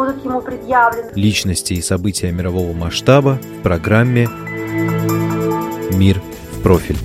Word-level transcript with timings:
будут 0.00 0.24
ему 0.24 0.40
предъявлены. 0.40 1.10
Личности 1.14 1.74
и 1.74 1.82
события 1.82 2.32
мирового 2.32 2.72
масштаба 2.72 3.38
в 3.58 3.62
программе 3.62 4.26
«Мир 5.92 6.22
в 6.52 6.62
профиль». 6.62 6.96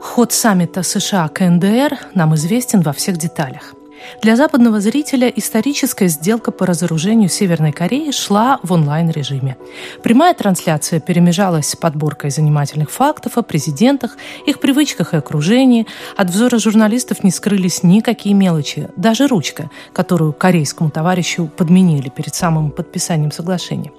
Ход 0.00 0.32
саммита 0.32 0.82
США 0.82 1.28
КНДР 1.28 1.96
нам 2.14 2.34
известен 2.34 2.80
во 2.80 2.92
всех 2.92 3.16
деталях. 3.16 3.77
Для 4.22 4.36
западного 4.36 4.80
зрителя 4.80 5.28
историческая 5.28 6.08
сделка 6.08 6.50
по 6.50 6.66
разоружению 6.66 7.28
Северной 7.28 7.72
Кореи 7.72 8.10
шла 8.10 8.58
в 8.62 8.72
онлайн-режиме. 8.72 9.56
Прямая 10.02 10.34
трансляция 10.34 11.00
перемежалась 11.00 11.68
с 11.68 11.76
подборкой 11.76 12.30
занимательных 12.30 12.90
фактов 12.90 13.38
о 13.38 13.42
президентах, 13.42 14.16
их 14.46 14.60
привычках 14.60 15.14
и 15.14 15.16
окружении. 15.16 15.86
От 16.16 16.30
взора 16.30 16.58
журналистов 16.58 17.22
не 17.22 17.30
скрылись 17.30 17.82
никакие 17.82 18.34
мелочи, 18.34 18.88
даже 18.96 19.26
ручка, 19.26 19.70
которую 19.92 20.32
корейскому 20.32 20.90
товарищу 20.90 21.46
подменили 21.46 22.08
перед 22.08 22.34
самым 22.34 22.70
подписанием 22.70 23.30
соглашения. 23.30 23.92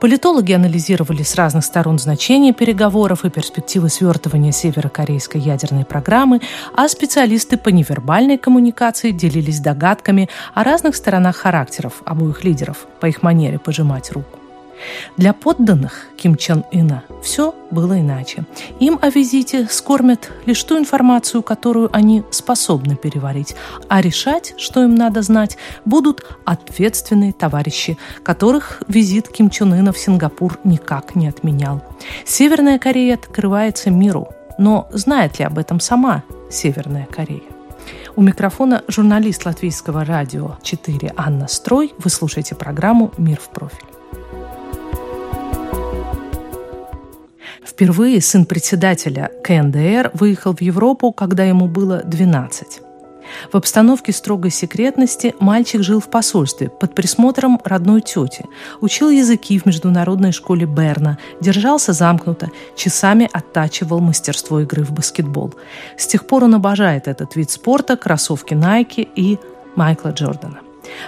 Политологи 0.00 0.52
анализировали 0.52 1.22
с 1.22 1.34
разных 1.34 1.64
сторон 1.64 1.98
значение 1.98 2.52
переговоров 2.52 3.24
и 3.24 3.30
перспективы 3.30 3.88
свертывания 3.88 4.52
северокорейской 4.52 5.40
ядерной 5.40 5.84
программы, 5.84 6.40
а 6.74 6.88
специалисты 6.88 7.56
по 7.56 7.68
невербальной 7.68 8.38
коммуникации 8.38 9.10
делились 9.10 9.47
делились 9.48 9.60
догадками 9.60 10.28
о 10.54 10.64
разных 10.64 10.96
сторонах 10.96 11.36
характеров 11.36 12.02
обоих 12.04 12.44
лидеров 12.44 12.86
по 13.00 13.06
их 13.06 13.22
манере 13.22 13.58
пожимать 13.58 14.12
руку. 14.12 14.38
Для 15.16 15.32
подданных 15.32 16.06
Ким 16.16 16.36
Чен 16.36 16.64
Ына 16.72 17.02
все 17.20 17.52
было 17.72 17.98
иначе. 17.98 18.44
Им 18.78 18.98
о 19.02 19.10
визите 19.10 19.66
скормят 19.68 20.30
лишь 20.46 20.62
ту 20.62 20.78
информацию, 20.78 21.42
которую 21.42 21.90
они 21.92 22.22
способны 22.30 22.94
переварить, 22.94 23.56
а 23.88 24.00
решать, 24.00 24.54
что 24.56 24.84
им 24.84 24.94
надо 24.94 25.22
знать, 25.22 25.56
будут 25.84 26.24
ответственные 26.44 27.32
товарищи, 27.32 27.98
которых 28.22 28.82
визит 28.86 29.28
Ким 29.28 29.50
Чен 29.50 29.72
Ына 29.72 29.92
в 29.92 29.98
Сингапур 29.98 30.58
никак 30.62 31.16
не 31.16 31.26
отменял. 31.26 31.82
Северная 32.24 32.78
Корея 32.78 33.14
открывается 33.14 33.90
миру, 33.90 34.28
но 34.58 34.86
знает 34.92 35.40
ли 35.40 35.44
об 35.44 35.58
этом 35.58 35.80
сама 35.80 36.22
Северная 36.50 37.06
Корея? 37.06 37.57
У 38.18 38.20
микрофона 38.20 38.82
журналист 38.88 39.46
латвийского 39.46 40.04
радио 40.04 40.56
4 40.64 41.12
Анна 41.16 41.46
Строй. 41.46 41.94
Вы 41.98 42.10
слушаете 42.10 42.56
программу 42.56 43.12
«Мир 43.16 43.38
в 43.38 43.48
профиль». 43.50 43.86
Впервые 47.64 48.20
сын 48.20 48.44
председателя 48.44 49.30
КНДР 49.44 50.10
выехал 50.14 50.52
в 50.52 50.60
Европу, 50.60 51.12
когда 51.12 51.44
ему 51.44 51.68
было 51.68 52.02
12. 52.02 52.87
В 53.52 53.56
обстановке 53.56 54.12
строгой 54.12 54.50
секретности 54.50 55.34
мальчик 55.40 55.82
жил 55.82 56.00
в 56.00 56.08
посольстве 56.08 56.68
под 56.68 56.94
присмотром 56.94 57.60
родной 57.64 58.00
тети, 58.00 58.44
учил 58.80 59.10
языки 59.10 59.58
в 59.58 59.66
международной 59.66 60.32
школе 60.32 60.66
Берна, 60.66 61.18
держался 61.40 61.92
замкнуто, 61.92 62.50
часами 62.76 63.28
оттачивал 63.32 64.00
мастерство 64.00 64.60
игры 64.60 64.84
в 64.84 64.92
баскетбол. 64.92 65.54
С 65.96 66.06
тех 66.06 66.26
пор 66.26 66.44
он 66.44 66.54
обожает 66.54 67.08
этот 67.08 67.36
вид 67.36 67.50
спорта, 67.50 67.96
кроссовки 67.96 68.54
Nike 68.54 69.08
и 69.14 69.38
Майкла 69.76 70.10
Джордана. 70.10 70.60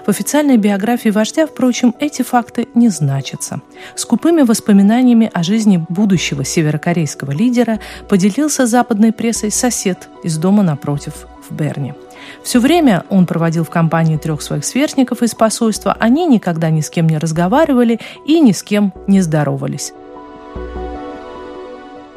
В 0.04 0.08
официальной 0.08 0.56
биографии 0.56 1.08
вождя, 1.10 1.46
впрочем, 1.46 1.94
эти 2.00 2.22
факты 2.22 2.68
не 2.74 2.88
значатся. 2.88 3.60
Скупыми 3.94 4.42
воспоминаниями 4.42 5.30
о 5.32 5.42
жизни 5.42 5.84
будущего 5.88 6.44
северокорейского 6.44 7.32
лидера 7.32 7.80
поделился 8.08 8.66
западной 8.66 9.12
прессой 9.12 9.50
сосед 9.50 10.08
из 10.22 10.36
дома 10.38 10.62
напротив 10.62 11.26
в 11.48 11.54
Берне. 11.54 11.94
Все 12.42 12.60
время 12.60 13.04
он 13.10 13.26
проводил 13.26 13.64
в 13.64 13.70
компании 13.70 14.16
трех 14.16 14.42
своих 14.42 14.64
сверстников 14.64 15.22
из 15.22 15.34
посольства. 15.34 15.96
Они 15.98 16.26
никогда 16.26 16.70
ни 16.70 16.80
с 16.80 16.90
кем 16.90 17.08
не 17.08 17.18
разговаривали 17.18 18.00
и 18.26 18.40
ни 18.40 18.52
с 18.52 18.62
кем 18.62 18.92
не 19.06 19.20
здоровались. 19.20 19.92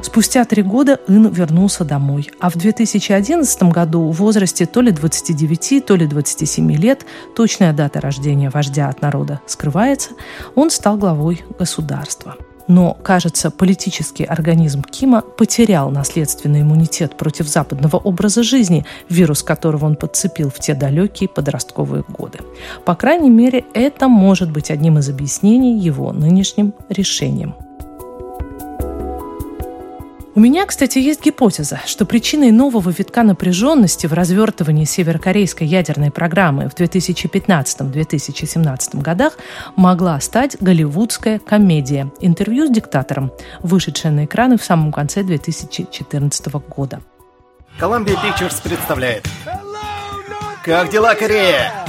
Спустя 0.04 0.44
три 0.44 0.62
года 0.62 1.00
Ин 1.08 1.28
вернулся 1.28 1.82
домой, 1.82 2.30
а 2.38 2.50
в 2.50 2.56
2011 2.56 3.62
году 3.64 4.10
в 4.10 4.16
возрасте 4.16 4.66
то 4.66 4.82
ли 4.82 4.92
29, 4.92 5.86
то 5.86 5.96
ли 5.96 6.06
27 6.06 6.72
лет, 6.72 7.06
точная 7.34 7.72
дата 7.72 8.02
рождения 8.02 8.50
вождя 8.50 8.90
от 8.90 9.00
народа 9.00 9.40
скрывается, 9.46 10.10
он 10.54 10.70
стал 10.70 10.98
главой 10.98 11.42
государства. 11.58 12.36
Но, 12.68 12.94
кажется, 13.02 13.50
политический 13.50 14.24
организм 14.24 14.82
Кима 14.82 15.20
потерял 15.20 15.90
наследственный 15.90 16.62
иммунитет 16.62 17.16
против 17.16 17.46
западного 17.46 17.96
образа 17.96 18.42
жизни, 18.42 18.84
вирус 19.08 19.42
которого 19.42 19.86
он 19.86 19.96
подцепил 19.96 20.50
в 20.50 20.58
те 20.60 20.74
далекие 20.74 21.28
подростковые 21.28 22.04
годы. 22.08 22.38
По 22.84 22.94
крайней 22.94 23.30
мере, 23.30 23.64
это 23.74 24.08
может 24.08 24.50
быть 24.50 24.70
одним 24.70 24.98
из 24.98 25.08
объяснений 25.08 25.78
его 25.78 26.12
нынешним 26.12 26.72
решением– 26.88 27.54
у 30.34 30.40
меня, 30.40 30.66
кстати, 30.66 30.98
есть 30.98 31.24
гипотеза, 31.24 31.80
что 31.86 32.04
причиной 32.06 32.50
нового 32.50 32.90
витка 32.90 33.22
напряженности 33.22 34.08
в 34.08 34.12
развертывании 34.12 34.84
северокорейской 34.84 35.64
ядерной 35.66 36.10
программы 36.10 36.68
в 36.68 36.74
2015-2017 36.74 39.00
годах 39.00 39.38
могла 39.76 40.20
стать 40.20 40.56
голливудская 40.60 41.38
комедия 41.38 42.12
«Интервью 42.20 42.66
с 42.66 42.70
диктатором», 42.70 43.30
вышедшая 43.60 44.12
на 44.12 44.24
экраны 44.24 44.58
в 44.58 44.64
самом 44.64 44.90
конце 44.92 45.22
2014 45.22 46.46
года. 46.68 47.00
Columbia 47.80 48.16
Pictures 48.16 48.60
представляет 48.62 49.26
Как 50.64 50.90
дела, 50.90 51.14
Корея? 51.14 51.83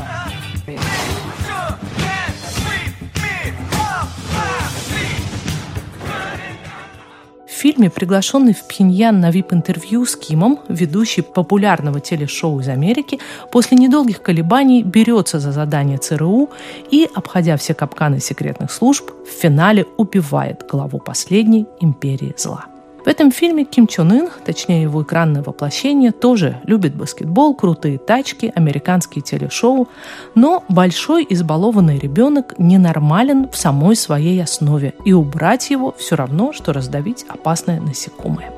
Фильме, 7.65 7.89
приглашенный 7.89 8.53
в 8.53 8.67
Пхеньян 8.67 9.19
на 9.19 9.31
вип-интервью 9.31 10.05
с 10.05 10.15
Кимом, 10.15 10.59
ведущий 10.67 11.23
популярного 11.23 11.99
телешоу 11.99 12.59
из 12.59 12.67
Америки, 12.67 13.19
после 13.51 13.75
недолгих 13.75 14.21
колебаний 14.21 14.83
берется 14.83 15.39
за 15.39 15.51
задание 15.51 15.97
ЦРУ 15.97 16.51
и, 16.91 17.09
обходя 17.15 17.57
все 17.57 17.73
капканы 17.73 18.19
секретных 18.19 18.71
служб, 18.71 19.09
в 19.25 19.41
финале 19.41 19.87
убивает 19.97 20.63
главу 20.69 20.99
последней 20.99 21.65
империи 21.79 22.35
зла. 22.37 22.74
В 23.05 23.07
этом 23.07 23.31
фильме 23.31 23.65
Ким 23.65 23.85
Чен 23.85 24.11
Ын, 24.11 24.29
точнее 24.43 24.81
его 24.81 25.03
экранное 25.03 25.43
воплощение, 25.43 26.11
тоже 26.11 26.59
любит 26.63 26.95
баскетбол, 26.95 27.53
крутые 27.53 27.99
тачки, 27.99 28.51
американские 28.55 29.21
телешоу, 29.21 29.87
но 30.33 30.63
большой 30.69 31.23
избалованный 31.29 31.99
ребенок 31.99 32.55
ненормален 32.57 33.47
в 33.47 33.55
самой 33.57 33.95
своей 33.95 34.41
основе, 34.41 34.95
и 35.05 35.13
убрать 35.13 35.69
его 35.69 35.93
все 35.99 36.15
равно, 36.15 36.51
что 36.51 36.73
раздавить 36.73 37.27
опасное 37.29 37.79
насекомое. 37.79 38.51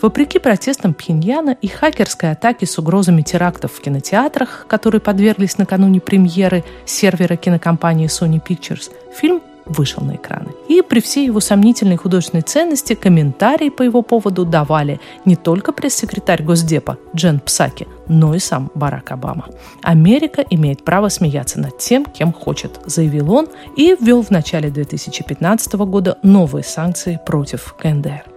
Вопреки 0.00 0.38
протестам 0.38 0.94
Пхеньяна 0.94 1.50
и 1.50 1.68
хакерской 1.68 2.32
атаке 2.32 2.64
с 2.64 2.78
угрозами 2.78 3.20
терактов 3.20 3.72
в 3.72 3.80
кинотеатрах, 3.82 4.64
которые 4.68 5.02
подверглись 5.02 5.58
накануне 5.58 6.00
премьеры 6.00 6.64
сервера 6.86 7.36
кинокомпании 7.36 8.08
Sony 8.08 8.40
Pictures, 8.42 8.90
фильм 9.14 9.42
вышел 9.66 10.02
на 10.02 10.16
экраны. 10.16 10.52
И 10.68 10.82
при 10.82 11.00
всей 11.00 11.26
его 11.26 11.40
сомнительной 11.40 11.96
художественной 11.96 12.42
ценности 12.42 12.94
комментарии 12.94 13.68
по 13.68 13.82
его 13.82 14.02
поводу 14.02 14.44
давали 14.44 15.00
не 15.24 15.36
только 15.36 15.72
пресс-секретарь 15.72 16.42
Госдепа 16.42 16.98
Джен 17.14 17.40
Псаки, 17.40 17.86
но 18.08 18.34
и 18.34 18.38
сам 18.38 18.70
Барак 18.74 19.10
Обама. 19.10 19.48
Америка 19.82 20.44
имеет 20.48 20.84
право 20.84 21.08
смеяться 21.08 21.60
над 21.60 21.78
тем, 21.78 22.04
кем 22.04 22.32
хочет, 22.32 22.80
заявил 22.86 23.32
он 23.32 23.48
и 23.76 23.96
ввел 23.98 24.22
в 24.22 24.30
начале 24.30 24.70
2015 24.70 25.74
года 25.74 26.18
новые 26.22 26.64
санкции 26.64 27.20
против 27.24 27.74
КНДР. 27.78 28.35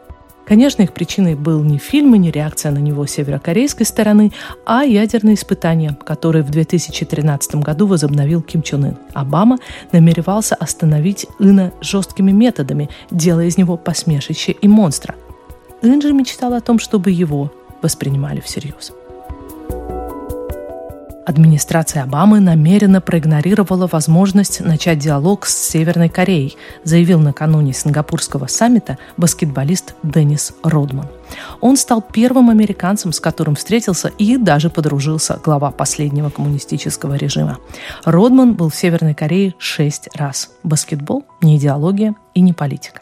Конечно, 0.49 0.81
их 0.81 0.93
причиной 0.93 1.35
был 1.35 1.63
не 1.63 1.77
фильм 1.77 2.15
и 2.15 2.17
не 2.17 2.31
реакция 2.31 2.71
на 2.71 2.79
него 2.79 3.05
северокорейской 3.05 3.85
стороны, 3.85 4.31
а 4.65 4.83
ядерные 4.83 5.35
испытания, 5.35 5.95
которые 6.03 6.41
в 6.41 6.49
2013 6.49 7.57
году 7.57 7.85
возобновил 7.85 8.41
Ким 8.41 8.63
Чен 8.63 8.85
Ын. 8.85 8.97
Обама 9.13 9.59
намеревался 9.91 10.55
остановить 10.55 11.27
Ына 11.37 11.71
жесткими 11.81 12.31
методами, 12.31 12.89
делая 13.11 13.45
из 13.45 13.59
него 13.59 13.77
посмешище 13.77 14.53
и 14.53 14.67
монстра. 14.67 15.13
Ин 15.83 16.01
же 16.01 16.13
мечтал 16.13 16.55
о 16.55 16.61
том, 16.61 16.79
чтобы 16.79 17.11
его 17.11 17.53
воспринимали 17.83 18.39
всерьез. 18.39 18.91
Администрация 21.29 22.01
Обамы 22.01 22.39
намеренно 22.39 23.01
проигнорировала 23.01 23.85
возможность 23.85 24.61
начать 24.61 24.97
диалог 24.97 25.45
с 25.45 25.55
Северной 25.55 26.09
Кореей, 26.09 26.57
заявил 26.83 27.19
накануне 27.19 27.71
сингапурского 27.71 28.47
саммита 28.47 28.97
баскетболист 29.15 29.93
Деннис 30.01 30.53
Родман. 30.63 31.05
Он 31.61 31.77
стал 31.77 32.01
первым 32.01 32.49
американцем, 32.49 33.13
с 33.13 33.19
которым 33.19 33.53
встретился 33.53 34.07
и 34.07 34.37
даже 34.37 34.71
подружился 34.71 35.39
глава 35.43 35.69
последнего 35.69 36.31
коммунистического 36.31 37.13
режима. 37.13 37.59
Родман 38.05 38.55
был 38.55 38.69
в 38.69 38.75
Северной 38.75 39.13
Корее 39.13 39.53
шесть 39.59 40.09
раз. 40.15 40.49
Баскетбол– 40.63 41.25
не 41.43 41.57
идеология 41.57 42.15
и 42.33 42.41
не 42.41 42.53
политика. 42.53 43.01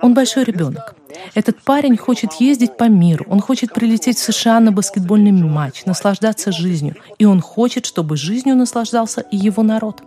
Он 0.00 0.14
большой 0.14 0.44
ребенок. 0.44 0.94
Этот 1.34 1.60
парень 1.60 1.96
хочет 1.96 2.34
ездить 2.34 2.76
по 2.76 2.84
миру, 2.84 3.26
он 3.28 3.40
хочет 3.40 3.72
прилететь 3.72 4.18
в 4.18 4.22
США 4.22 4.60
на 4.60 4.70
баскетбольный 4.70 5.32
матч, 5.32 5.84
наслаждаться 5.84 6.52
жизнью. 6.52 6.96
И 7.18 7.24
он 7.24 7.40
хочет, 7.40 7.86
чтобы 7.86 8.16
жизнью 8.16 8.56
наслаждался 8.56 9.22
и 9.22 9.36
его 9.36 9.62
народ. 9.62 10.02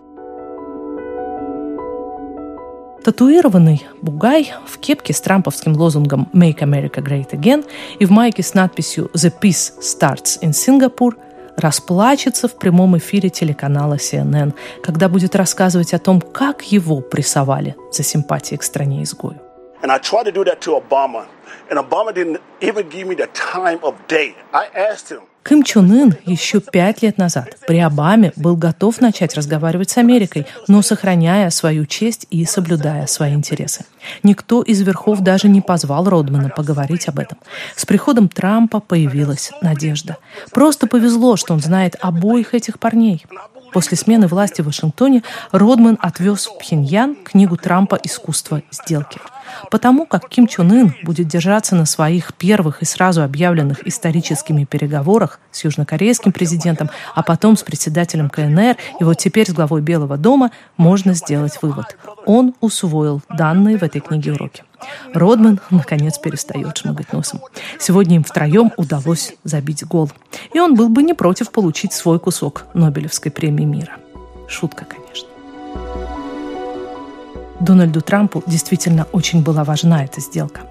Татуированный 3.04 3.84
бугай 4.02 4.54
в 4.68 4.78
кепке 4.78 5.12
с 5.12 5.22
трамповским 5.22 5.76
лозунгом 5.76 6.30
«Make 6.34 6.60
America 6.60 7.04
Great 7.04 7.32
Again» 7.32 7.66
и 8.00 8.06
в 8.06 8.12
майке 8.12 8.44
с 8.44 8.54
надписью 8.54 9.10
«The 9.16 9.34
Peace 9.42 9.72
Starts 9.82 10.40
in 10.42 10.52
Singapore» 10.52 11.16
расплачется 11.58 12.48
в 12.48 12.58
прямом 12.58 12.98
эфире 12.98 13.30
телеканала 13.30 13.96
CNN, 13.96 14.54
когда 14.84 15.10
будет 15.10 15.36
рассказывать 15.36 15.94
о 15.94 16.00
том, 16.00 16.22
как 16.22 16.72
его 16.72 17.02
прессовали 17.02 17.76
за 17.92 18.04
симпатии 18.04 18.56
к 18.56 18.64
стране-изгою. 18.64 19.42
And 19.82 19.92
I 19.92 19.98
tried 19.98 20.26
to 20.26 20.32
do 20.32 20.44
that 20.44 20.62
to 20.62 20.72
Obama. 20.76 21.26
And 21.70 21.80
Obama 21.80 22.14
didn't 22.14 22.40
even 22.62 22.88
give 22.90 23.08
me 23.08 23.16
the 23.16 23.28
time 23.28 23.80
of 23.84 23.96
day. 24.08 24.36
I 24.54 24.68
asked 24.76 25.10
him. 25.10 25.22
Ким 25.44 25.64
Чен 25.64 25.92
Ын 25.92 26.16
еще 26.26 26.60
пять 26.60 27.02
лет 27.02 27.18
назад 27.18 27.58
при 27.68 27.80
Обаме 27.80 28.32
был 28.36 28.56
готов 28.56 29.02
начать 29.02 29.34
разговаривать 29.34 29.90
с 29.90 29.98
Америкой, 29.98 30.46
но 30.68 30.84
сохраняя 30.84 31.50
свою 31.50 31.88
честь 31.88 32.28
и 32.30 32.46
соблюдая 32.46 33.08
свои 33.08 33.34
интересы. 33.34 33.86
Никто 34.22 34.62
из 34.62 34.82
верхов 34.82 35.22
даже 35.22 35.48
не 35.48 35.62
позвал 35.62 36.08
Родмана 36.08 36.50
поговорить 36.50 37.08
об 37.08 37.18
этом. 37.18 37.40
С 37.76 37.88
приходом 37.88 38.30
Трампа 38.30 38.82
появилась 38.82 39.52
надежда. 39.64 40.18
Просто 40.52 40.86
повезло, 40.86 41.38
что 41.38 41.54
он 41.54 41.60
знает 41.60 41.96
обоих 42.00 42.54
этих 42.54 42.78
парней. 42.78 43.26
После 43.74 43.98
смены 43.98 44.28
власти 44.28 44.62
в 44.62 44.66
Вашингтоне 44.66 45.24
Родман 45.52 45.98
отвез 46.00 46.48
в 46.48 46.60
Пхеньян 46.60 47.16
книгу 47.16 47.58
Трампа 47.58 47.96
«Искусство 48.04 48.62
сделки». 48.70 49.20
Потому 49.70 50.06
как 50.06 50.28
Ким 50.30 50.48
Чен 50.48 50.72
Ын 50.72 50.96
будет 51.04 51.28
держаться 51.28 51.76
на 51.76 51.86
своих 51.86 52.34
первых 52.34 52.82
и 52.82 52.86
сразу 52.86 53.24
объявленных 53.24 53.88
историческими 53.88 54.66
переговорах 54.66 55.40
с 55.52 55.64
южнокорейским 55.64 56.32
президентом, 56.32 56.90
а 57.16 57.24
потом 57.24 57.58
с 57.58 57.64
председателем 57.64 58.30
КНР, 58.30 58.78
и 59.00 59.04
вот 59.04 59.18
теперь 59.18 59.50
с 59.50 59.54
главой 59.54 59.82
Белого 59.82 60.18
дома, 60.18 60.52
можно 60.78 61.14
сделать 61.14 61.60
вывод. 61.62 61.98
Он 62.26 62.54
усвоил 62.60 63.22
данные 63.30 63.78
в 63.78 63.84
этой 63.84 64.02
книге 64.02 64.34
уроки. 64.34 64.64
Родман, 65.14 65.60
наконец, 65.70 66.18
перестает 66.18 66.78
шмыгать 66.78 67.14
носом. 67.14 67.42
Сегодня 67.80 68.16
им 68.16 68.24
втроем 68.24 68.72
удалось 68.78 69.36
забить 69.44 69.86
гол. 69.86 70.12
И 70.54 70.60
он 70.60 70.76
был 70.76 70.90
бы 70.90 71.04
не 71.04 71.14
против 71.14 71.52
получить 71.52 71.94
свой 71.94 72.20
кусок 72.20 72.66
Нобелевской 72.74 73.32
премии 73.32 73.66
мира. 73.66 73.98
Шутка, 74.48 74.86
конечно. 74.86 75.31
Дональду 77.62 78.02
Трампу 78.02 78.44
действительно 78.48 79.08
очень 79.12 79.44
была 79.44 79.64
важна 79.64 80.04
эта 80.04 80.20
сделка. 80.20 80.62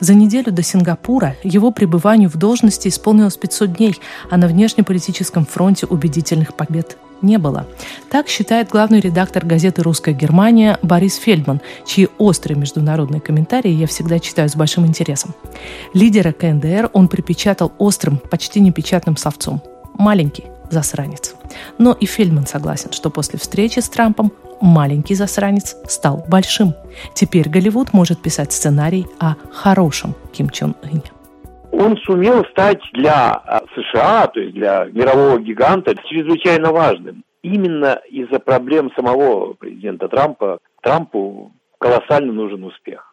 За 0.00 0.14
неделю 0.14 0.52
до 0.52 0.62
Сингапура 0.62 1.36
его 1.42 1.70
пребыванию 1.70 2.28
в 2.28 2.36
должности 2.36 2.88
исполнилось 2.88 3.36
500 3.36 3.72
дней, 3.72 3.96
а 4.30 4.36
на 4.36 4.48
внешнеполитическом 4.48 5.46
фронте 5.46 5.86
убедительных 5.86 6.54
побед 6.54 6.96
не 7.22 7.38
было. 7.38 7.66
Так 8.10 8.28
считает 8.28 8.70
главный 8.70 9.00
редактор 9.00 9.44
газеты 9.44 9.82
«Русская 9.82 10.12
Германия» 10.12 10.78
Борис 10.82 11.16
Фельдман, 11.16 11.60
чьи 11.86 12.08
острые 12.18 12.58
международные 12.58 13.20
комментарии 13.20 13.70
я 13.70 13.86
всегда 13.86 14.18
читаю 14.18 14.48
с 14.48 14.56
большим 14.56 14.86
интересом. 14.86 15.34
Лидера 15.94 16.32
КНДР 16.32 16.90
он 16.92 17.08
припечатал 17.08 17.72
острым, 17.78 18.18
почти 18.18 18.60
непечатным 18.60 19.16
словцом. 19.16 19.62
Маленький 19.94 20.44
засранец. 20.70 21.34
Но 21.78 21.92
и 21.92 22.06
Фельдман 22.06 22.46
согласен, 22.46 22.92
что 22.92 23.10
после 23.10 23.38
встречи 23.38 23.80
с 23.80 23.88
Трампом 23.88 24.32
маленький 24.60 25.14
засранец 25.14 25.76
стал 25.86 26.24
большим. 26.28 26.74
Теперь 27.14 27.48
Голливуд 27.48 27.92
может 27.92 28.20
писать 28.20 28.52
сценарий 28.52 29.06
о 29.18 29.34
хорошем 29.52 30.14
Ким 30.32 30.50
Чен 30.50 30.74
Ыне. 30.82 31.02
Он 31.72 31.96
сумел 31.98 32.44
стать 32.46 32.80
для 32.92 33.32
а, 33.32 33.62
США, 33.74 34.26
то 34.26 34.40
есть 34.40 34.54
для 34.54 34.86
мирового 34.86 35.38
гиганта, 35.38 35.94
чрезвычайно 36.08 36.72
важным. 36.72 37.22
Именно 37.42 38.00
из-за 38.10 38.38
проблем 38.38 38.90
самого 38.94 39.54
президента 39.54 40.08
Трампа 40.08 40.58
Трампу 40.82 41.52
колоссально 41.78 42.32
нужен 42.32 42.64
успех 42.64 43.09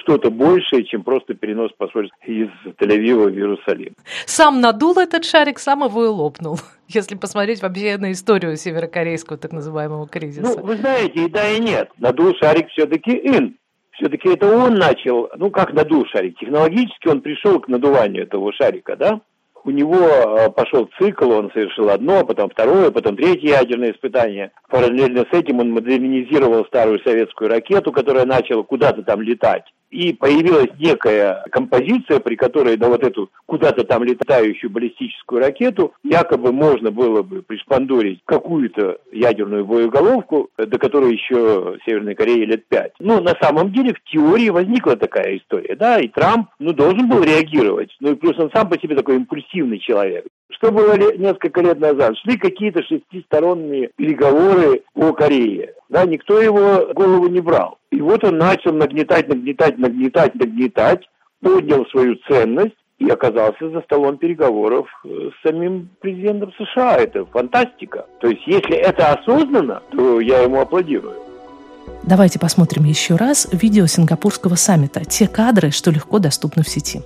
что-то 0.00 0.30
большее, 0.30 0.84
чем 0.84 1.02
просто 1.02 1.34
перенос 1.34 1.72
посольства 1.72 2.16
из 2.26 2.48
Тель-Авива 2.80 3.28
в 3.28 3.34
Иерусалим. 3.34 3.94
Сам 4.26 4.60
надул 4.60 4.98
этот 4.98 5.24
шарик, 5.24 5.58
сам 5.58 5.84
его 5.84 6.04
и 6.04 6.08
лопнул, 6.08 6.58
если 6.88 7.16
посмотреть 7.16 7.62
вообще 7.62 7.96
на 7.98 8.12
историю 8.12 8.56
северокорейского 8.56 9.38
так 9.38 9.52
называемого 9.52 10.08
кризиса. 10.08 10.56
Ну, 10.56 10.64
вы 10.64 10.76
знаете, 10.76 11.26
и 11.26 11.28
да, 11.28 11.48
и 11.48 11.60
нет. 11.60 11.90
Надул 11.98 12.34
шарик 12.36 12.68
все-таки 12.68 13.12
Ин. 13.12 13.56
Все-таки 13.92 14.30
это 14.30 14.46
он 14.46 14.74
начал, 14.74 15.28
ну 15.36 15.50
как 15.50 15.74
надул 15.74 16.06
шарик, 16.06 16.38
технологически 16.38 17.08
он 17.08 17.20
пришел 17.20 17.60
к 17.60 17.68
надуванию 17.68 18.24
этого 18.24 18.52
шарика, 18.52 18.96
да? 18.96 19.20
у 19.64 19.70
него 19.70 19.96
э, 19.96 20.50
пошел 20.50 20.88
цикл, 20.98 21.30
он 21.30 21.50
совершил 21.52 21.90
одно, 21.90 22.24
потом 22.24 22.50
второе, 22.50 22.90
потом 22.90 23.16
третье 23.16 23.50
ядерное 23.50 23.92
испытание. 23.92 24.50
Параллельно 24.68 25.24
с 25.30 25.32
этим 25.32 25.60
он 25.60 25.70
модернизировал 25.70 26.64
старую 26.66 27.00
советскую 27.00 27.50
ракету, 27.50 27.92
которая 27.92 28.24
начала 28.24 28.62
куда-то 28.62 29.02
там 29.02 29.20
летать 29.20 29.64
и 29.92 30.14
появилась 30.14 30.70
некая 30.78 31.44
композиция, 31.50 32.18
при 32.18 32.34
которой 32.34 32.76
на 32.78 32.88
вот 32.88 33.04
эту 33.04 33.30
куда-то 33.46 33.84
там 33.84 34.02
летающую 34.02 34.70
баллистическую 34.70 35.40
ракету 35.40 35.92
якобы 36.02 36.50
можно 36.50 36.90
было 36.90 37.22
бы 37.22 37.42
пришпандурить 37.42 38.20
какую-то 38.24 38.98
ядерную 39.12 39.66
боеголовку, 39.66 40.48
до 40.56 40.78
которой 40.78 41.12
еще 41.12 41.76
Северной 41.84 42.14
Корее 42.14 42.46
лет 42.46 42.66
пять. 42.66 42.92
Но 42.98 43.20
на 43.20 43.34
самом 43.40 43.72
деле 43.72 43.92
в 43.92 44.02
теории 44.10 44.48
возникла 44.48 44.96
такая 44.96 45.36
история, 45.36 45.76
да, 45.76 46.00
и 46.00 46.08
Трамп, 46.08 46.48
ну, 46.58 46.72
должен 46.72 47.08
был 47.08 47.22
реагировать. 47.22 47.94
Ну 48.00 48.12
и 48.12 48.16
плюс 48.16 48.38
он 48.38 48.50
сам 48.54 48.70
по 48.70 48.78
себе 48.78 48.96
такой 48.96 49.16
импульсивный 49.16 49.78
человек. 49.78 50.24
Что 50.62 50.70
было 50.70 50.96
несколько 50.96 51.60
лет 51.60 51.80
назад? 51.80 52.16
Шли 52.18 52.36
какие-то 52.36 52.84
шестисторонние 52.84 53.90
переговоры 53.96 54.84
о 54.94 55.12
Корее. 55.12 55.74
Да, 55.88 56.04
никто 56.04 56.40
его 56.40 56.92
голову 56.94 57.26
не 57.26 57.40
брал. 57.40 57.78
И 57.90 58.00
вот 58.00 58.22
он 58.22 58.38
начал 58.38 58.72
нагнетать, 58.72 59.26
нагнетать, 59.26 59.76
нагнетать, 59.78 60.36
нагнетать, 60.36 61.08
поднял 61.42 61.84
свою 61.86 62.14
ценность 62.28 62.76
и 63.00 63.08
оказался 63.10 63.70
за 63.70 63.80
столом 63.80 64.18
переговоров 64.18 64.86
э, 65.04 65.30
с 65.36 65.48
самим 65.48 65.88
президентом 66.00 66.52
США. 66.52 66.98
Это 66.98 67.24
фантастика. 67.24 68.06
То 68.20 68.28
есть, 68.28 68.46
если 68.46 68.76
это 68.76 69.14
осознанно, 69.14 69.82
то 69.90 70.20
я 70.20 70.42
ему 70.42 70.60
аплодирую. 70.60 71.31
Давайте 72.04 72.38
посмотрим 72.38 72.84
еще 72.84 73.14
раз 73.14 73.46
видео 73.52 73.86
сингапурского 73.86 74.56
саммита, 74.56 75.04
те 75.04 75.28
кадры, 75.28 75.70
что 75.70 75.90
легко 75.90 76.18
доступны 76.18 76.64
в 76.64 76.68
сети. 76.68 77.02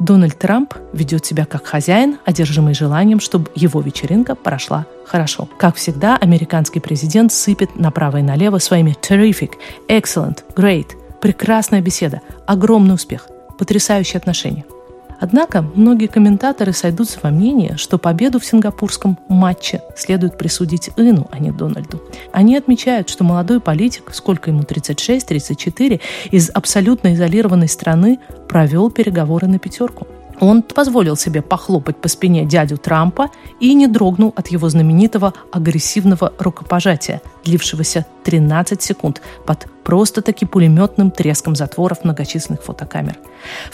Дональд 0.00 0.38
Трамп 0.38 0.74
ведет 0.92 1.24
себя 1.24 1.44
как 1.46 1.66
хозяин, 1.66 2.18
одержимый 2.24 2.74
желанием, 2.74 3.20
чтобы 3.20 3.50
его 3.54 3.80
вечеринка 3.80 4.34
прошла 4.34 4.86
хорошо. 5.06 5.48
Как 5.58 5.76
всегда, 5.76 6.16
американский 6.16 6.80
президент 6.80 7.32
сыпет 7.32 7.76
направо 7.76 8.18
и 8.18 8.22
налево 8.22 8.58
своими 8.58 8.96
terrific, 9.00 9.52
excellent, 9.88 10.38
great, 10.56 10.88
прекрасная 11.20 11.80
беседа, 11.80 12.20
огромный 12.46 12.94
успех, 12.94 13.28
потрясающие 13.56 14.18
отношения– 14.18 14.64
Однако 15.20 15.62
многие 15.74 16.06
комментаторы 16.06 16.72
сойдутся 16.72 17.18
во 17.22 17.30
мнении, 17.30 17.74
что 17.76 17.98
победу 17.98 18.40
в 18.40 18.44
сингапурском 18.44 19.18
матче 19.28 19.82
следует 19.94 20.38
присудить 20.38 20.90
Ину, 20.96 21.28
а 21.30 21.38
не 21.38 21.52
Дональду. 21.52 22.02
Они 22.32 22.56
отмечают, 22.56 23.10
что 23.10 23.22
молодой 23.22 23.60
политик, 23.60 24.10
сколько 24.14 24.50
ему 24.50 24.62
36-34, 24.62 26.00
из 26.30 26.50
абсолютно 26.50 27.14
изолированной 27.14 27.68
страны 27.68 28.18
провел 28.48 28.90
переговоры 28.90 29.46
на 29.46 29.58
пятерку. 29.58 30.06
Он 30.40 30.62
позволил 30.62 31.16
себе 31.16 31.42
похлопать 31.42 31.98
по 31.98 32.08
спине 32.08 32.46
дядю 32.46 32.78
Трампа 32.78 33.30
и 33.60 33.74
не 33.74 33.86
дрогнул 33.86 34.32
от 34.34 34.48
его 34.48 34.70
знаменитого 34.70 35.34
агрессивного 35.52 36.32
рукопожатия, 36.38 37.20
длившегося 37.44 38.06
13 38.24 38.80
секунд 38.80 39.20
под 39.46 39.66
просто-таки 39.84 40.46
пулеметным 40.46 41.10
треском 41.10 41.54
затворов 41.54 42.04
многочисленных 42.04 42.62
фотокамер. 42.62 43.18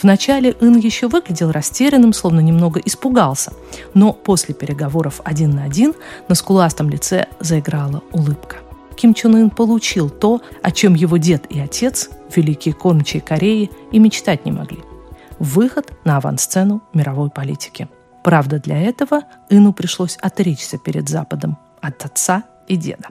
Вначале 0.03 0.57
Ин 0.61 0.77
еще 0.77 1.07
выглядел 1.07 1.53
растерянным, 1.53 2.13
словно 2.13 2.41
немного 2.41 2.81
испугался, 2.81 3.53
но 3.95 4.13
после 4.13 4.55
переговоров 4.55 5.21
один 5.25 5.51
на 5.51 5.65
один 5.65 5.95
на 6.29 6.35
скуластом 6.35 6.91
лице 6.91 7.27
заиграла 7.39 8.03
улыбка. 8.13 8.57
Ким 8.97 9.15
Чен 9.15 9.37
Ын 9.37 9.51
получил 9.51 10.11
то, 10.11 10.41
о 10.63 10.73
чем 10.73 10.95
его 10.95 11.17
дед 11.19 11.45
и 11.51 11.61
отец, 11.61 12.11
великие 12.35 12.75
кормчие 12.75 13.21
Кореи, 13.21 13.71
и 13.93 13.99
мечтать 13.99 14.45
не 14.47 14.53
могли. 14.53 14.79
Выход 15.39 15.93
на 16.05 16.17
авансцену 16.17 16.83
мировой 16.95 17.31
политики. 17.31 17.89
Правда, 18.25 18.59
для 18.59 18.81
этого 18.81 19.23
Ыну 19.51 19.73
пришлось 19.73 20.17
отречься 20.17 20.79
перед 20.79 21.09
Западом 21.09 21.59
от 21.81 22.05
отца 22.05 22.45
и 22.67 22.77
деда. 22.77 23.09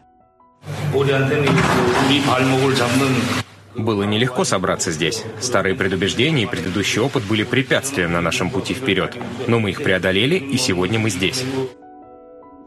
Было 3.76 4.04
нелегко 4.04 4.44
собраться 4.44 4.92
здесь. 4.92 5.24
Старые 5.40 5.76
предубеждения 5.76 6.44
и 6.44 6.48
предыдущий 6.48 7.02
опыт 7.02 7.24
были 7.24 7.44
препятствием 7.44 8.12
на 8.12 8.22
нашем 8.22 8.50
пути 8.50 8.74
вперед. 8.74 9.16
Но 9.48 9.60
мы 9.60 9.72
их 9.72 9.84
преодолели, 9.84 10.36
и 10.36 10.58
сегодня 10.58 10.98
мы 10.98 11.10
здесь. 11.10 11.44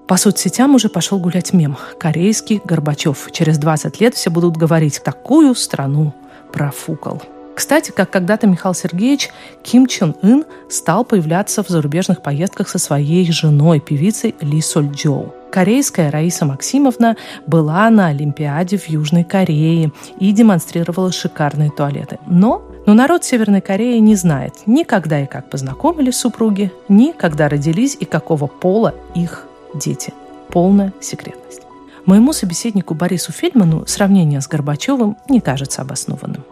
По 0.06 0.16
соцсетям 0.16 0.74
уже 0.74 0.88
пошел 0.88 1.18
гулять 1.18 1.52
мем. 1.52 1.76
Корейский 1.98 2.60
Горбачев. 2.64 3.28
Через 3.32 3.58
20 3.58 4.00
лет 4.00 4.14
все 4.14 4.30
будут 4.30 4.56
говорить 4.56 5.02
«такую 5.02 5.54
страну 5.54 6.14
профукал». 6.52 7.22
Кстати, 7.58 7.90
как 7.90 8.08
когда-то 8.10 8.46
Михаил 8.46 8.72
Сергеевич, 8.72 9.30
Ким 9.64 9.88
Чен 9.88 10.14
Ын 10.22 10.44
стал 10.70 11.04
появляться 11.04 11.64
в 11.64 11.68
зарубежных 11.68 12.22
поездках 12.22 12.68
со 12.68 12.78
своей 12.78 13.28
женой, 13.32 13.80
певицей 13.80 14.36
Ли 14.40 14.60
Соль 14.60 14.86
Джоу. 14.92 15.34
Корейская 15.50 16.10
Раиса 16.12 16.44
Максимовна 16.44 17.16
была 17.48 17.90
на 17.90 18.06
Олимпиаде 18.06 18.78
в 18.78 18.88
Южной 18.88 19.24
Корее 19.24 19.90
и 20.20 20.30
демонстрировала 20.30 21.10
шикарные 21.10 21.72
туалеты. 21.72 22.20
Но, 22.28 22.62
но 22.86 22.94
народ 22.94 23.24
Северной 23.24 23.60
Кореи 23.60 23.98
не 23.98 24.14
знает 24.14 24.54
ни 24.66 24.84
когда 24.84 25.20
и 25.20 25.26
как 25.26 25.50
познакомились 25.50 26.14
супруги, 26.14 26.70
ни 26.88 27.10
когда 27.10 27.48
родились 27.48 27.96
и 27.98 28.04
какого 28.04 28.46
пола 28.46 28.94
их 29.16 29.48
дети. 29.74 30.14
Полная 30.50 30.92
секретность. 31.00 31.62
Моему 32.06 32.32
собеседнику 32.32 32.94
Борису 32.94 33.32
Фельдману 33.32 33.84
сравнение 33.88 34.40
с 34.40 34.46
Горбачевым 34.46 35.16
не 35.28 35.40
кажется 35.40 35.82
обоснованным. 35.82 36.44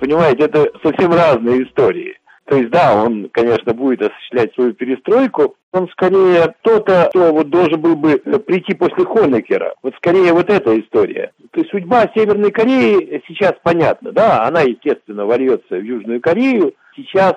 Понимаете, 0.00 0.44
это 0.44 0.70
совсем 0.82 1.12
разные 1.12 1.64
истории. 1.64 2.18
То 2.46 2.56
есть, 2.56 2.70
да, 2.70 3.02
он, 3.02 3.28
конечно, 3.32 3.74
будет 3.74 4.02
осуществлять 4.02 4.54
свою 4.54 4.72
перестройку. 4.72 5.56
Он 5.72 5.88
скорее 5.88 6.54
кто-то, 6.60 7.08
кто 7.10 7.32
вот 7.32 7.50
должен 7.50 7.80
был 7.80 7.96
бы 7.96 8.18
прийти 8.18 8.74
после 8.74 9.04
Хонекера. 9.04 9.74
Вот 9.82 9.94
скорее 9.96 10.32
вот 10.32 10.48
эта 10.48 10.78
история. 10.78 11.32
То 11.50 11.60
есть 11.60 11.70
судьба 11.72 12.08
Северной 12.14 12.52
Кореи 12.52 13.20
сейчас 13.26 13.54
понятна, 13.62 14.12
да, 14.12 14.44
она, 14.44 14.60
естественно, 14.62 15.26
вольется 15.26 15.76
в 15.76 15.82
Южную 15.82 16.20
Корею. 16.20 16.74
Сейчас 16.94 17.34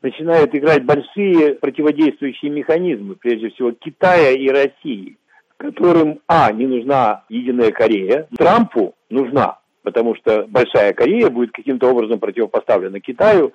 начинают 0.00 0.54
играть 0.54 0.84
большие 0.84 1.54
противодействующие 1.54 2.50
механизмы, 2.52 3.16
прежде 3.16 3.50
всего 3.50 3.72
Китая 3.72 4.30
и 4.30 4.48
России, 4.48 5.16
которым, 5.56 6.20
а, 6.28 6.52
не 6.52 6.66
нужна 6.66 7.24
единая 7.28 7.72
Корея, 7.72 8.28
Трампу 8.36 8.94
нужна, 9.10 9.58
потому 9.86 10.16
что 10.16 10.46
Большая 10.48 10.92
Корея 10.94 11.30
будет 11.30 11.52
каким-то 11.52 11.88
образом 11.88 12.18
противопоставлена 12.18 12.98
Китаю, 12.98 13.52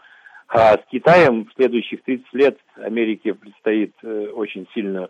а 0.47 0.77
с 0.77 0.81
Китаем 0.89 1.43
в 1.43 1.53
следующих 1.55 2.03
30 2.03 2.25
лет 2.31 2.57
Америке 2.77 3.33
предстоит 3.33 3.91
э, 4.01 4.27
очень 4.33 4.65
сильно 4.73 5.09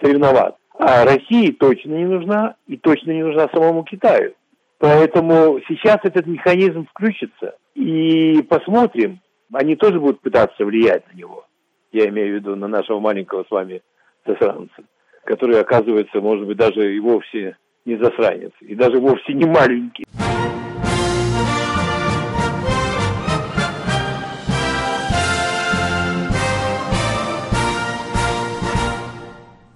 соревноваться. 0.00 0.58
А 0.78 1.04
России 1.04 1.50
точно 1.50 1.92
не 1.92 2.06
нужна 2.06 2.54
и 2.66 2.78
точно 2.78 3.10
не 3.10 3.22
нужна 3.22 3.50
самому 3.52 3.84
Китаю. 3.84 4.32
Поэтому 4.78 5.60
сейчас 5.68 5.98
этот 6.04 6.24
механизм 6.26 6.86
включится. 6.86 7.56
И 7.74 8.40
посмотрим, 8.48 9.20
они 9.52 9.76
тоже 9.76 10.00
будут 10.00 10.22
пытаться 10.22 10.64
влиять 10.64 11.04
на 11.12 11.18
него. 11.18 11.44
Я 11.92 12.08
имею 12.08 12.32
в 12.32 12.34
виду 12.36 12.56
на 12.56 12.66
нашего 12.66 12.98
маленького 12.98 13.44
с 13.44 13.50
вами 13.50 13.82
засранца, 14.26 14.84
который, 15.24 15.60
оказывается, 15.60 16.22
может 16.22 16.46
быть, 16.46 16.56
даже 16.56 16.96
и 16.96 16.98
вовсе 16.98 17.58
не 17.86 17.96
засранец, 17.96 18.50
и 18.60 18.74
даже 18.74 18.98
вовсе 18.98 19.32
не 19.32 19.46
маленький. 19.46 20.05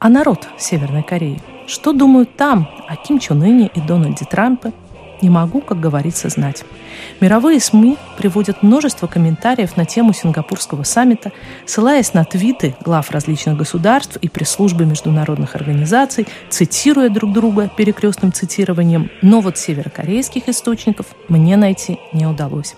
А 0.00 0.08
народ 0.08 0.48
Северной 0.56 1.02
Кореи? 1.02 1.42
Что 1.66 1.92
думают 1.92 2.34
там 2.34 2.66
о 2.88 2.96
Ким 2.96 3.18
Чен 3.18 3.42
Ыне 3.42 3.70
и 3.74 3.82
Дональде 3.82 4.24
Трампе 4.24 4.72
не 5.20 5.28
могу, 5.28 5.60
как 5.60 5.78
говорится, 5.78 6.30
знать. 6.30 6.64
Мировые 7.20 7.60
СМИ 7.60 7.98
приводят 8.16 8.62
множество 8.62 9.06
комментариев 9.06 9.76
на 9.76 9.84
тему 9.84 10.14
сингапурского 10.14 10.84
саммита, 10.84 11.32
ссылаясь 11.66 12.14
на 12.14 12.24
твиты 12.24 12.74
глав 12.80 13.10
различных 13.10 13.58
государств 13.58 14.16
и 14.16 14.30
пресс-службы 14.30 14.86
международных 14.86 15.54
организаций, 15.54 16.26
цитируя 16.48 17.10
друг 17.10 17.34
друга 17.34 17.70
перекрестным 17.76 18.32
цитированием, 18.32 19.10
но 19.20 19.42
вот 19.42 19.58
северокорейских 19.58 20.48
источников 20.48 21.08
мне 21.28 21.58
найти 21.58 21.98
не 22.14 22.24
удалось. 22.24 22.74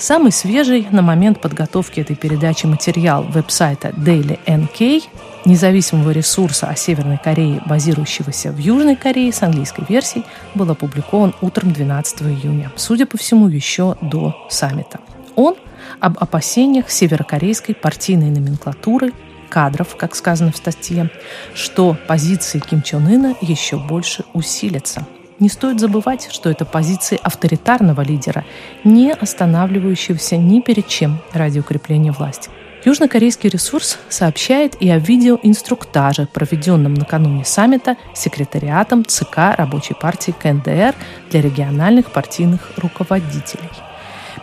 Самый 0.00 0.32
свежий 0.32 0.88
на 0.90 1.02
момент 1.02 1.42
подготовки 1.42 2.00
этой 2.00 2.16
передачи 2.16 2.64
материал 2.64 3.22
веб-сайта 3.22 3.90
Daily 3.90 4.40
NK 4.46 5.02
независимого 5.44 6.10
ресурса 6.12 6.68
о 6.68 6.74
Северной 6.74 7.18
Корее, 7.22 7.60
базирующегося 7.66 8.50
в 8.50 8.56
Южной 8.56 8.96
Корее 8.96 9.30
с 9.30 9.42
английской 9.42 9.84
версией, 9.86 10.24
был 10.54 10.70
опубликован 10.70 11.34
утром 11.42 11.74
12 11.74 12.22
июня, 12.22 12.72
судя 12.76 13.04
по 13.04 13.18
всему, 13.18 13.46
еще 13.48 13.98
до 14.00 14.34
саммита. 14.48 15.00
Он 15.36 15.54
об 16.00 16.16
опасениях 16.18 16.90
северокорейской 16.90 17.74
партийной 17.74 18.30
номенклатуры 18.30 19.12
кадров, 19.50 19.96
как 19.96 20.14
сказано 20.14 20.50
в 20.50 20.56
статье, 20.56 21.10
что 21.52 21.94
позиции 22.08 22.58
Ким 22.58 22.80
Чен 22.80 23.06
Ына 23.06 23.34
еще 23.42 23.76
больше 23.76 24.24
усилятся. 24.32 25.06
Не 25.40 25.48
стоит 25.48 25.80
забывать, 25.80 26.28
что 26.30 26.50
это 26.50 26.66
позиции 26.66 27.18
авторитарного 27.22 28.02
лидера, 28.02 28.44
не 28.84 29.10
останавливающегося 29.10 30.36
ни 30.36 30.60
перед 30.60 30.86
чем 30.86 31.18
ради 31.32 31.58
укрепления 31.58 32.12
власти. 32.12 32.50
Южнокорейский 32.84 33.48
ресурс 33.48 33.98
сообщает 34.10 34.80
и 34.80 34.88
о 34.90 34.98
видеоинструктаже, 34.98 36.26
проведенном 36.26 36.94
накануне 36.94 37.44
саммита 37.44 37.96
секретариатом 38.14 39.04
ЦК 39.04 39.54
Рабочей 39.56 39.94
партии 39.94 40.34
КНДР 40.38 40.94
для 41.30 41.40
региональных 41.40 42.10
партийных 42.10 42.72
руководителей. 42.76 43.89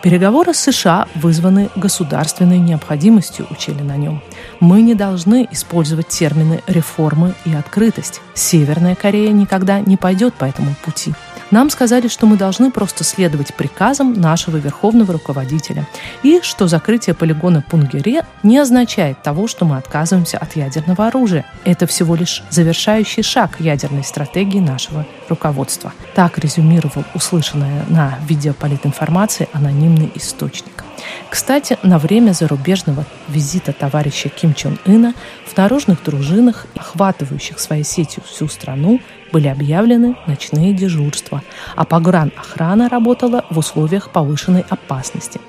Переговоры 0.02 0.54
с 0.54 0.58
США 0.58 1.08
вызваны 1.16 1.70
государственной 1.74 2.58
необходимостью, 2.58 3.46
учили 3.50 3.82
на 3.82 3.96
нем. 3.96 4.22
Мы 4.60 4.82
не 4.82 4.94
должны 4.94 5.48
использовать 5.50 6.08
термины 6.08 6.62
«реформы» 6.68 7.34
и 7.44 7.52
«открытость». 7.52 8.20
Северная 8.34 8.94
Корея 8.94 9.32
никогда 9.32 9.80
не 9.80 9.96
пойдет 9.96 10.34
по 10.34 10.44
этому 10.44 10.74
пути– 10.84 11.14
нам 11.50 11.70
сказали, 11.70 12.08
что 12.08 12.26
мы 12.26 12.36
должны 12.36 12.70
просто 12.70 13.04
следовать 13.04 13.54
приказам 13.54 14.12
нашего 14.12 14.56
верховного 14.56 15.14
руководителя, 15.14 15.86
и 16.22 16.40
что 16.42 16.68
закрытие 16.68 17.14
полигона 17.14 17.64
Пунгере 17.68 18.24
не 18.42 18.58
означает 18.58 19.22
того, 19.22 19.46
что 19.46 19.64
мы 19.64 19.76
отказываемся 19.76 20.38
от 20.38 20.56
ядерного 20.56 21.06
оружия. 21.06 21.46
Это 21.64 21.86
всего 21.86 22.14
лишь 22.14 22.42
завершающий 22.50 23.22
шаг 23.22 23.60
ядерной 23.60 24.04
стратегии 24.04 24.60
нашего 24.60 25.06
руководства. 25.28 25.92
Так 26.14 26.38
резюмировал 26.38 27.04
услышанное 27.14 27.84
на 27.88 28.18
видеополитинформации 28.28 29.48
анонимный 29.52 30.12
источник. 30.14 30.87
Кстати, 31.30 31.78
на 31.82 31.98
время 31.98 32.32
зарубежного 32.32 33.04
визита 33.28 33.72
товарища 33.72 34.28
Ким 34.28 34.54
Чен 34.54 34.78
Ына 34.84 35.14
в 35.46 35.56
наружных 35.56 36.02
дружинах, 36.02 36.66
охватывающих 36.76 37.58
своей 37.58 37.84
сетью 37.84 38.22
всю 38.26 38.48
страну, 38.48 39.00
были 39.32 39.48
объявлены 39.48 40.16
ночные 40.26 40.72
дежурства, 40.72 41.42
а 41.76 41.84
погранохрана 41.84 42.88
работала 42.88 43.44
в 43.50 43.58
условиях 43.58 44.10
повышенной 44.10 44.64
опасности. 44.68 45.40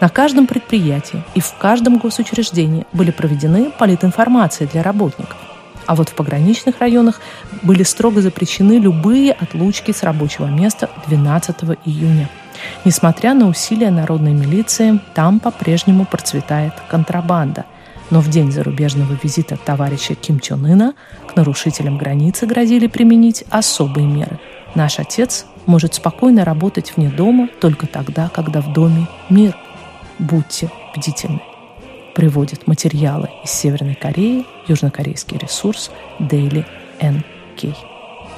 На 0.00 0.08
каждом 0.08 0.46
предприятии 0.46 1.22
и 1.34 1.40
в 1.40 1.54
каждом 1.54 1.98
госучреждении 1.98 2.86
были 2.92 3.10
проведены 3.10 3.70
политинформации 3.70 4.66
для 4.66 4.82
работников. 4.82 5.36
А 5.86 5.94
вот 5.94 6.10
в 6.10 6.14
пограничных 6.14 6.78
районах 6.80 7.20
были 7.62 7.82
строго 7.82 8.22
запрещены 8.22 8.74
любые 8.78 9.32
отлучки 9.32 9.92
с 9.92 10.02
рабочего 10.02 10.46
места 10.46 10.90
12 11.06 11.56
июня. 11.84 12.28
Несмотря 12.84 13.34
на 13.34 13.48
усилия 13.48 13.90
народной 13.90 14.32
милиции, 14.32 15.00
там 15.14 15.40
по-прежнему 15.40 16.04
процветает 16.04 16.72
контрабанда. 16.88 17.64
Но 18.10 18.20
в 18.20 18.28
день 18.28 18.52
зарубежного 18.52 19.16
визита 19.22 19.56
товарища 19.56 20.14
Ким 20.14 20.40
Чен 20.40 20.64
Ына 20.66 20.94
к 21.26 21.36
нарушителям 21.36 21.96
границы 21.96 22.46
грозили 22.46 22.86
применить 22.86 23.44
особые 23.50 24.06
меры. 24.06 24.38
Наш 24.74 24.98
отец 24.98 25.46
может 25.66 25.94
спокойно 25.94 26.44
работать 26.44 26.92
вне 26.96 27.08
дома 27.08 27.48
только 27.60 27.86
тогда, 27.86 28.28
когда 28.28 28.60
в 28.60 28.72
доме 28.72 29.06
мир. 29.30 29.56
Будьте 30.18 30.70
бдительны. 30.96 31.40
Приводит 32.14 32.66
материалы 32.66 33.30
из 33.44 33.50
Северной 33.50 33.94
Кореи 33.94 34.44
южнокорейский 34.66 35.38
ресурс 35.38 35.90
Daily 36.20 36.66
NK. 37.00 37.91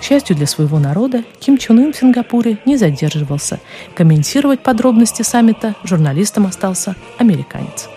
К 0.04 0.06
счастью 0.06 0.36
для 0.36 0.46
своего 0.46 0.78
народа, 0.78 1.24
Ким 1.40 1.56
Чен 1.56 1.78
Ын 1.78 1.94
в 1.94 1.96
Сингапуре 1.96 2.58
не 2.66 2.76
задерживался. 2.76 3.58
Комментировать 3.94 4.60
подробности 4.60 5.22
саммита 5.22 5.76
журналистам 5.82 6.44
остался 6.44 6.94
американец. 7.16 7.88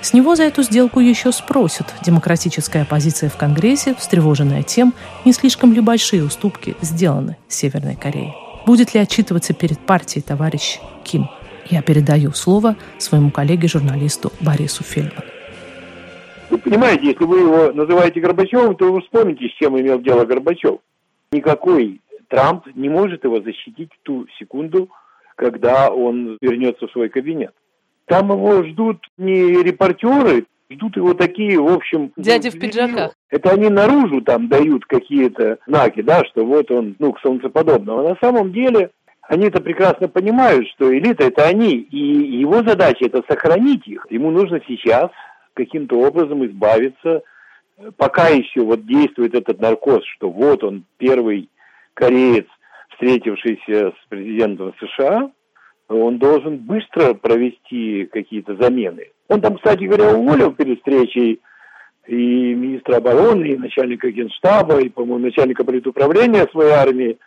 С 0.00 0.12
него 0.12 0.36
за 0.36 0.44
эту 0.44 0.62
сделку 0.62 1.00
еще 1.00 1.32
спросят. 1.32 1.92
Демократическая 2.04 2.82
оппозиция 2.82 3.30
в 3.30 3.36
Конгрессе, 3.36 3.96
встревоженная 3.98 4.62
тем, 4.62 4.94
не 5.24 5.32
слишком 5.32 5.72
ли 5.72 5.80
большие 5.80 6.22
уступки 6.22 6.76
сделаны 6.82 7.36
Северной 7.48 7.96
Корее. 7.96 8.32
Будет 8.64 8.94
ли 8.94 9.00
отчитываться 9.00 9.52
перед 9.52 9.80
партией 9.80 10.22
товарищ 10.22 10.78
Ким? 11.02 11.28
Я 11.68 11.82
передаю 11.82 12.30
слово 12.30 12.76
своему 12.98 13.32
коллеге-журналисту 13.32 14.32
Борису 14.38 14.84
Фельдману. 14.84 15.26
Вы 16.48 16.58
понимаете, 16.58 17.08
если 17.08 17.24
вы 17.24 17.40
его 17.40 17.72
называете 17.72 18.20
Горбачевым, 18.20 18.76
то 18.76 18.92
вы 18.92 19.00
вспомните, 19.00 19.48
с 19.48 19.58
чем 19.58 19.76
имел 19.80 20.00
дело 20.00 20.24
Горбачев. 20.24 20.78
Никакой 21.32 22.00
Трамп 22.28 22.66
не 22.74 22.88
может 22.88 23.24
его 23.24 23.40
защитить 23.40 23.90
в 23.92 24.02
ту 24.02 24.26
секунду, 24.38 24.90
когда 25.36 25.90
он 25.90 26.38
вернется 26.40 26.86
в 26.86 26.92
свой 26.92 27.08
кабинет. 27.08 27.52
Там 28.06 28.30
его 28.30 28.64
ждут 28.64 28.98
не 29.18 29.62
репортеры, 29.62 30.46
ждут 30.70 30.96
его 30.96 31.14
такие, 31.14 31.60
в 31.60 31.72
общем... 31.72 32.12
Дяди 32.16 32.50
в 32.50 32.58
пиджаках. 32.58 33.14
Это 33.30 33.50
они 33.50 33.68
наружу 33.68 34.20
там 34.22 34.48
дают 34.48 34.86
какие-то 34.86 35.58
знаки, 35.66 36.02
да, 36.02 36.24
что 36.24 36.44
вот 36.44 36.70
он, 36.70 36.96
ну, 36.98 37.12
к 37.12 37.20
солнцеподобному. 37.20 38.00
А 38.00 38.10
на 38.10 38.16
самом 38.20 38.52
деле 38.52 38.90
они 39.22 39.46
это 39.46 39.60
прекрасно 39.60 40.08
понимают, 40.08 40.68
что 40.68 40.96
элита 40.96 41.24
это 41.24 41.44
они, 41.44 41.72
и 41.72 42.38
его 42.38 42.62
задача 42.62 43.06
это 43.06 43.22
сохранить 43.28 43.86
их. 43.86 44.06
Ему 44.10 44.30
нужно 44.30 44.60
сейчас 44.66 45.10
каким-то 45.54 45.98
образом 45.98 46.46
избавиться, 46.46 47.22
пока 47.96 48.28
еще 48.28 48.62
вот 48.62 48.86
действует 48.86 49.34
этот 49.34 49.60
наркоз, 49.60 50.04
что 50.16 50.30
вот 50.30 50.64
он 50.64 50.84
первый 50.98 51.48
кореец, 51.94 52.46
встретившийся 52.90 53.92
с 53.92 54.08
президентом 54.08 54.72
США, 54.80 55.30
он 55.88 56.18
должен 56.18 56.58
быстро 56.58 57.14
провести 57.14 58.06
какие-то 58.06 58.56
замены. 58.56 59.10
Он 59.28 59.40
там, 59.40 59.56
кстати 59.56 59.84
говоря, 59.84 60.14
уволил 60.14 60.52
перед 60.52 60.78
встречей 60.78 61.40
и 62.06 62.14
министра 62.54 62.96
обороны, 62.96 63.44
и 63.46 63.56
начальника 63.56 64.10
генштаба, 64.10 64.80
и, 64.80 64.88
по-моему, 64.88 65.26
начальника 65.26 65.64
политуправления 65.64 66.46
своей 66.50 66.72
армии. 66.72 67.18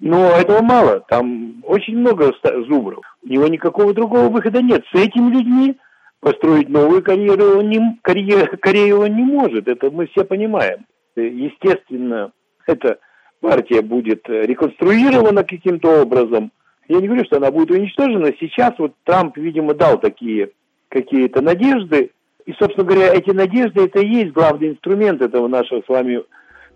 Но 0.00 0.30
этого 0.32 0.60
мало. 0.62 1.00
Там 1.08 1.62
очень 1.62 1.98
много 1.98 2.32
зубров. 2.68 3.04
У 3.22 3.28
него 3.28 3.46
никакого 3.46 3.94
другого 3.94 4.28
выхода 4.28 4.60
нет. 4.60 4.84
С 4.92 4.98
этими 4.98 5.30
людьми 5.30 5.76
построить 6.24 6.70
новую 6.70 7.02
карьеру 7.02 7.58
он 7.58 7.68
не, 7.68 7.98
карьер, 8.02 8.56
Корею 8.56 9.00
он 9.00 9.14
не 9.14 9.22
может. 9.22 9.68
Это 9.68 9.90
мы 9.90 10.06
все 10.06 10.24
понимаем. 10.24 10.86
Естественно, 11.16 12.32
эта 12.66 12.98
партия 13.40 13.82
будет 13.82 14.26
реконструирована 14.26 15.44
каким-то 15.44 16.02
образом. 16.02 16.50
Я 16.88 17.00
не 17.00 17.06
говорю, 17.06 17.24
что 17.26 17.36
она 17.36 17.50
будет 17.50 17.70
уничтожена. 17.70 18.32
Сейчас 18.40 18.72
вот 18.78 18.94
Трамп, 19.04 19.36
видимо, 19.36 19.74
дал 19.74 20.00
такие 20.00 20.50
какие-то 20.88 21.42
надежды. 21.42 22.10
И, 22.46 22.52
собственно 22.52 22.86
говоря, 22.86 23.12
эти 23.14 23.30
надежды 23.30 23.84
это 23.84 24.00
и 24.00 24.08
есть 24.08 24.32
главный 24.32 24.70
инструмент 24.70 25.20
этого 25.20 25.46
нашего 25.46 25.82
с 25.82 25.88
вами 25.88 26.22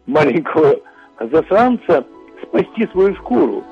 маленького 0.06 0.80
засранца 1.20 2.04
спасти 2.42 2.86
свою 2.92 3.14
шкуру. 3.16 3.64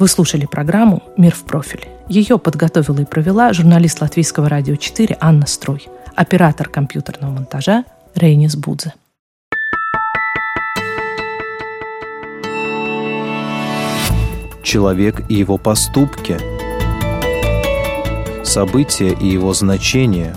Вы 0.00 0.08
слушали 0.08 0.46
программу 0.46 1.02
«Мир 1.18 1.34
в 1.34 1.44
профиль». 1.44 1.86
Ее 2.08 2.38
подготовила 2.38 3.00
и 3.00 3.04
провела 3.04 3.52
журналист 3.52 4.00
Латвийского 4.00 4.48
радио 4.48 4.76
4 4.76 5.18
Анна 5.20 5.46
Строй, 5.46 5.88
оператор 6.16 6.70
компьютерного 6.70 7.32
монтажа 7.32 7.84
Рейнис 8.14 8.56
Будзе. 8.56 8.94
Человек 14.62 15.20
и 15.28 15.34
его 15.34 15.58
поступки. 15.58 16.38
События 18.42 19.10
и 19.10 19.28
его 19.28 19.52
значения. 19.52 20.34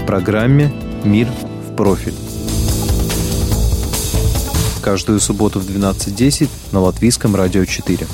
В 0.00 0.06
программе 0.06 0.72
«Мир 1.02 1.26
в 1.26 1.74
профиль». 1.74 2.33
Каждую 4.84 5.18
субботу 5.18 5.60
в 5.60 5.66
12.10 5.66 6.50
на 6.72 6.80
Латвийском 6.80 7.34
радио 7.34 7.64
4. 7.64 8.06